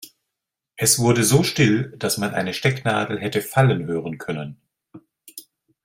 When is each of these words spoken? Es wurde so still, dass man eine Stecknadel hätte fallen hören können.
Es 0.77 0.97
wurde 0.97 1.23
so 1.23 1.43
still, 1.43 1.93
dass 1.99 2.17
man 2.17 2.33
eine 2.33 2.55
Stecknadel 2.55 3.19
hätte 3.19 3.39
fallen 3.39 3.85
hören 3.85 4.17
können. 4.17 4.59